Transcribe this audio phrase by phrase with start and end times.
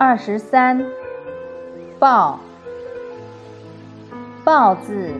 [0.00, 0.86] 二十三，
[1.98, 2.38] 抱。
[4.44, 5.10] 抱字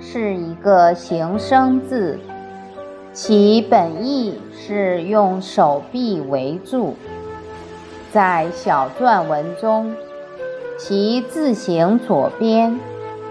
[0.00, 2.18] 是一个形声字，
[3.12, 6.96] 其本意是用手臂围住。
[8.10, 9.94] 在小篆文中，
[10.76, 12.80] 其字形左边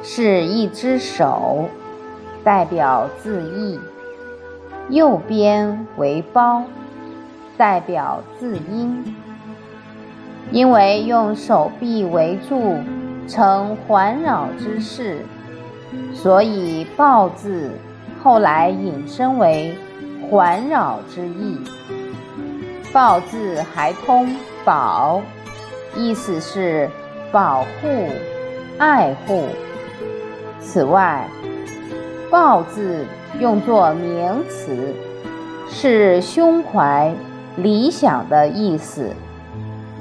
[0.01, 1.65] 是一只手，
[2.45, 3.77] 代表字义；
[4.87, 6.63] 右边为包，
[7.57, 9.13] 代表字音。
[10.53, 12.77] 因为用手臂围住，
[13.27, 15.25] 成环绕之势。
[16.13, 17.71] 所以“抱”字
[18.23, 19.75] 后来引申为
[20.29, 21.57] 环绕之意。
[22.93, 24.29] “抱”字还通
[24.63, 25.19] “保”，
[25.97, 26.87] 意思是
[27.31, 28.07] 保护、
[28.77, 29.45] 爱护。
[30.59, 31.27] 此外
[32.29, 33.03] ，“抱”字
[33.39, 34.93] 用作名词，
[35.67, 37.11] 是胸怀、
[37.57, 39.09] 理想的意思。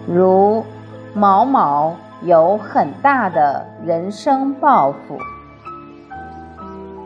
[0.07, 0.65] 如
[1.15, 5.19] 某某有很大的人生抱负。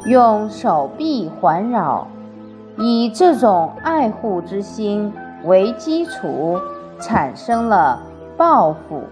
[0.05, 2.06] 用手臂环绕，
[2.77, 5.12] 以这种爱护之心
[5.44, 6.61] 为基础，
[7.00, 8.00] 产生了
[8.36, 9.03] 抱负。